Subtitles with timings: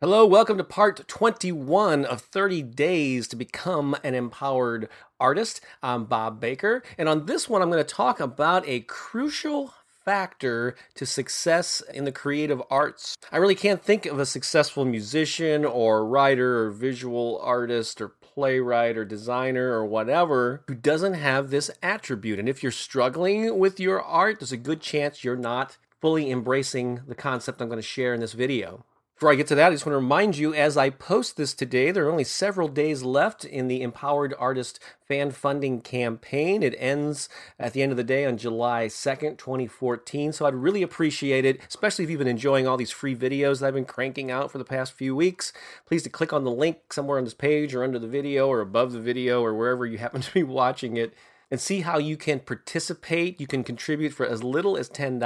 [0.00, 4.88] Hello, welcome to part 21 of 30 Days to Become an Empowered
[5.20, 5.60] Artist.
[5.80, 9.72] I'm Bob Baker, and on this one, I'm going to talk about a crucial
[10.04, 13.16] factor to success in the creative arts.
[13.30, 18.96] I really can't think of a successful musician or writer or visual artist or playwright
[18.96, 22.38] or designer or whatever who doesn't have this attribute.
[22.38, 27.00] And if you're struggling with your art, there's a good chance you're not fully embracing
[27.06, 28.84] the concept I'm going to share in this video.
[29.22, 31.54] Before I get to that, I just want to remind you as I post this
[31.54, 36.64] today, there are only several days left in the Empowered Artist Fan Funding Campaign.
[36.64, 40.32] It ends at the end of the day on July 2nd, 2014.
[40.32, 43.68] So I'd really appreciate it, especially if you've been enjoying all these free videos that
[43.68, 45.52] I've been cranking out for the past few weeks.
[45.86, 48.60] Please to click on the link somewhere on this page or under the video or
[48.60, 51.14] above the video or wherever you happen to be watching it
[51.48, 53.40] and see how you can participate.
[53.40, 55.20] You can contribute for as little as $10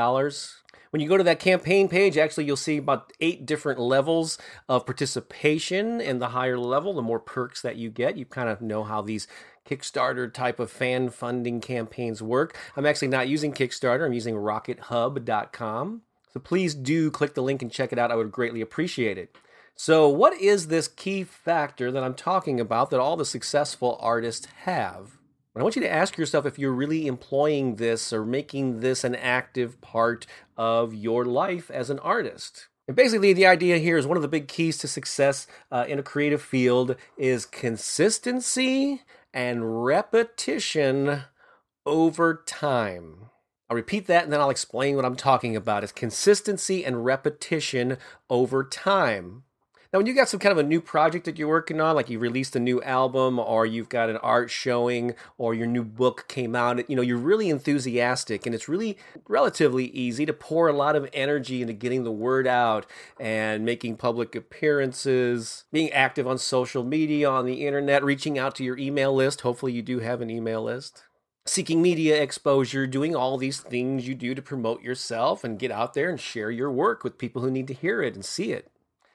[0.91, 4.87] when you go to that campaign page, actually, you'll see about eight different levels of
[4.87, 6.01] participation.
[6.01, 8.17] And the higher level, the more perks that you get.
[8.17, 9.27] You kind of know how these
[9.69, 12.57] Kickstarter type of fan funding campaigns work.
[12.77, 16.03] I'm actually not using Kickstarter, I'm using rockethub.com.
[16.33, 18.12] So please do click the link and check it out.
[18.12, 19.37] I would greatly appreciate it.
[19.79, 24.47] So, what is this key factor that I'm talking about that all the successful artists
[24.62, 25.19] have?
[25.56, 29.04] But I want you to ask yourself if you're really employing this or making this
[29.04, 32.68] an active part of your life as an artist.
[32.86, 35.98] And basically, the idea here is one of the big keys to success uh, in
[35.98, 39.00] a creative field is consistency
[39.33, 41.22] and repetition
[41.86, 43.30] over time.
[43.70, 45.83] I'll repeat that and then I'll explain what I'm talking about.
[45.83, 47.96] It's consistency and repetition
[48.28, 49.45] over time.
[49.92, 52.11] Now, when you got some kind of a new project that you're working on, like
[52.11, 56.27] you released a new album or you've got an art showing or your new book
[56.29, 58.98] came out, you know, you're really enthusiastic and it's really
[59.29, 62.86] relatively easy to pour a lot of energy into getting the word out
[63.20, 68.64] and making public appearances, being active on social media, on the internet, reaching out to
[68.64, 69.42] your email list.
[69.42, 71.05] Hopefully, you do have an email list
[71.48, 75.95] seeking media exposure, doing all these things you do to promote yourself and get out
[75.95, 78.69] there and share your work with people who need to hear it and see it.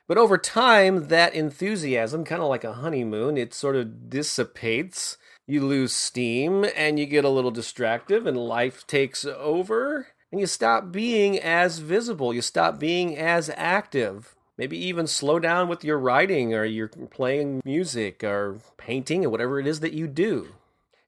[0.08, 5.18] But over time, that enthusiasm, kind of like a honeymoon, it sort of dissipates.
[5.48, 10.48] You lose steam and you get a little distracted, and life takes over, and you
[10.48, 12.34] stop being as visible.
[12.34, 14.36] You stop being as active.
[14.58, 19.60] Maybe even slow down with your writing or you're playing music or painting or whatever
[19.60, 20.50] it is that you do.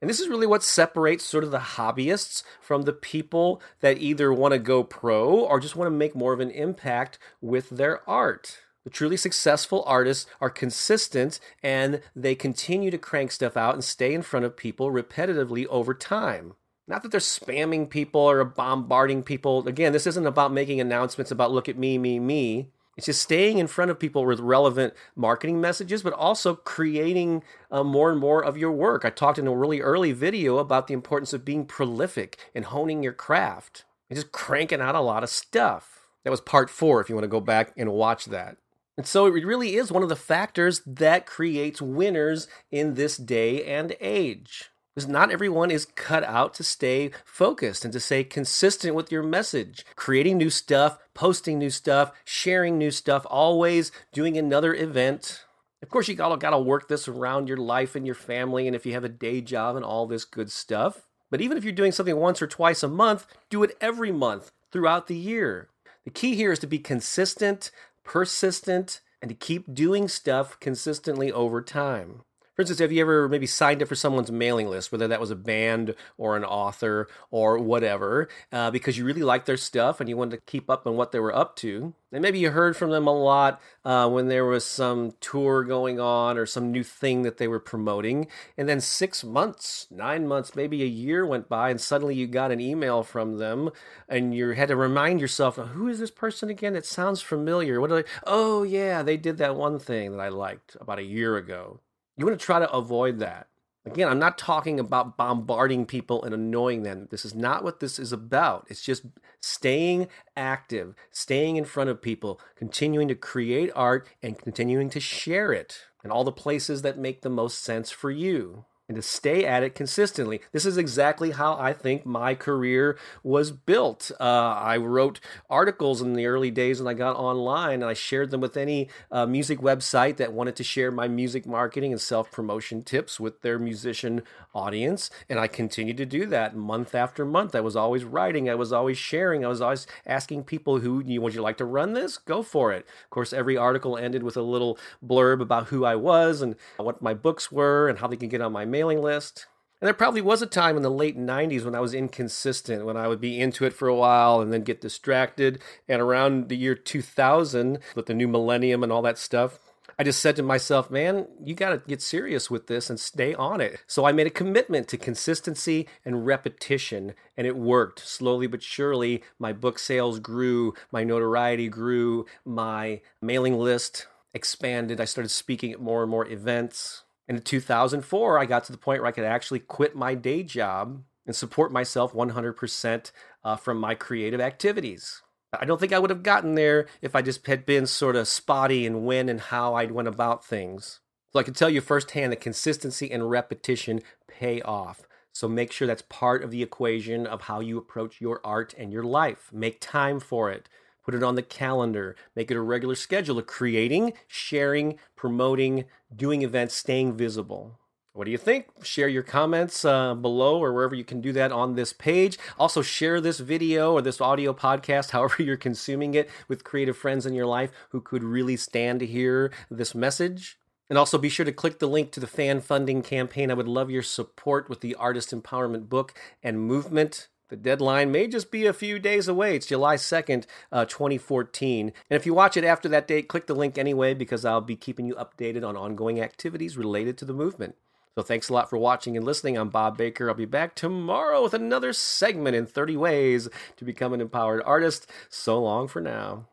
[0.02, 4.34] And this is really what separates sort of the hobbyists from the people that either
[4.34, 8.02] want to go pro or just want to make more of an impact with their
[8.10, 8.60] art.
[8.84, 14.14] The truly successful artists are consistent and they continue to crank stuff out and stay
[14.14, 16.54] in front of people repetitively over time.
[16.86, 19.66] Not that they're spamming people or bombarding people.
[19.68, 22.72] Again, this isn't about making announcements about look at me, me, me.
[22.98, 27.84] It's just staying in front of people with relevant marketing messages, but also creating uh,
[27.84, 29.04] more and more of your work.
[29.04, 33.02] I talked in a really early video about the importance of being prolific and honing
[33.02, 36.08] your craft and just cranking out a lot of stuff.
[36.24, 38.58] That was part four if you want to go back and watch that.
[38.98, 43.64] And so it really is one of the factors that creates winners in this day
[43.66, 44.70] and age.
[44.94, 49.24] Because not everyone is cut out to stay focused and to stay consistent with your
[49.24, 49.84] message.
[49.96, 55.46] Creating new stuff, posting new stuff, sharing new stuff, always doing another event.
[55.82, 58.86] Of course, you gotta, gotta work this around your life and your family, and if
[58.86, 61.08] you have a day job and all this good stuff.
[61.32, 64.52] But even if you're doing something once or twice a month, do it every month
[64.72, 65.70] throughout the year.
[66.06, 67.72] The key here is to be consistent,
[68.04, 72.22] persistent, and to keep doing stuff consistently over time.
[72.64, 75.36] Instance, have you ever maybe signed up for someone's mailing list, whether that was a
[75.36, 80.16] band or an author or whatever, uh, because you really liked their stuff and you
[80.16, 81.94] wanted to keep up on what they were up to?
[82.14, 86.00] And maybe you heard from them a lot uh, when there was some tour going
[86.00, 88.28] on or some new thing that they were promoting.
[88.58, 92.52] And then six months, nine months, maybe a year went by, and suddenly you got
[92.52, 93.72] an email from them,
[94.08, 96.78] and you had to remind yourself, who is this person again?
[96.78, 97.82] It sounds familiar.
[97.82, 98.06] What?
[98.26, 101.82] Oh, yeah, they did that one thing that I liked about a year ago.
[102.18, 103.48] You want to try to avoid that.
[103.86, 107.08] Again, I'm not talking about bombarding people and annoying them.
[107.12, 108.66] This is not what this is about.
[108.70, 109.04] It's just
[109.42, 110.08] staying
[110.38, 115.80] active, staying in front of people, continuing to create art, and continuing to share it
[116.02, 119.64] in all the places that make the most sense for you and to stay at
[119.64, 120.40] it consistently.
[120.52, 124.12] This is exactly how I think my career was built.
[124.20, 125.20] Uh, I wrote
[125.50, 128.90] articles in the early days when I got online, and I shared them with any
[129.12, 133.42] uh, music website that wanted to share my music marketing and self promotion tips with
[133.42, 134.22] their musician
[134.54, 135.10] audience.
[135.28, 137.56] And I continued to do that month after month.
[137.56, 141.34] I was always writing, I was always sharing, I was always asking people who would
[141.34, 142.18] you like to run this?
[142.18, 142.86] Go for it.
[143.06, 147.02] Of course, every article ended with a little blurb about who I was and what
[147.02, 149.48] my books were and how they can get on my mailing list.
[149.80, 152.98] And there probably was a time in the late 90s when I was inconsistent, when
[152.98, 155.62] I would be into it for a while and then get distracted.
[155.88, 159.60] And around the year 2000, with the new millennium and all that stuff,
[159.98, 163.34] I just said to myself, man, you got to get serious with this and stay
[163.34, 163.82] on it.
[163.88, 168.00] So I made a commitment to consistency and repetition, and it worked.
[168.00, 175.00] Slowly but surely, my book sales grew, my notoriety grew, my mailing list expanded.
[175.00, 177.04] I started speaking at more and more events.
[177.28, 180.44] And in 2004, I got to the point where I could actually quit my day
[180.44, 183.12] job and support myself 100%
[183.44, 185.22] uh, from my creative activities.
[185.58, 188.28] I don't think I would have gotten there if I just had been sort of
[188.28, 191.00] spotty in when and how I went about things.
[191.32, 195.08] So I can tell you firsthand that consistency and repetition pay off.
[195.32, 198.92] So make sure that's part of the equation of how you approach your art and
[198.92, 199.50] your life.
[199.52, 200.70] Make time for it.
[201.04, 202.16] Put it on the calendar.
[202.36, 205.86] Make it a regular schedule of creating, sharing, promoting,
[206.16, 207.80] doing events, staying visible.
[208.14, 208.68] What do you think?
[208.84, 212.38] Share your comments uh, below or wherever you can do that on this page.
[212.60, 217.26] Also, share this video or this audio podcast, however you're consuming it, with creative friends
[217.26, 220.60] in your life who could really stand to hear this message.
[220.90, 223.50] And also be sure to click the link to the fan funding campaign.
[223.50, 226.14] I would love your support with the Artist Empowerment book
[226.44, 227.30] and movement.
[227.54, 229.56] The deadline may just be a few days away.
[229.56, 231.94] It's July 2nd, uh, 2014.
[232.10, 234.76] And if you watch it after that date, click the link anyway because I'll be
[234.76, 237.76] keeping you updated on ongoing activities related to the movement.
[238.16, 239.56] So thanks a lot for watching and listening.
[239.56, 240.30] I'm Bob Baker.
[240.30, 243.48] I'll be back tomorrow with another segment in 30 ways
[243.78, 245.08] to become an empowered artist.
[245.30, 246.48] So long for now.